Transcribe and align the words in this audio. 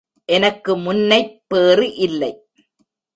எனக்கு 0.25 0.77
முன்னைப் 0.77 1.41
பேறு 1.47 1.95
இல்லை. 1.95 2.47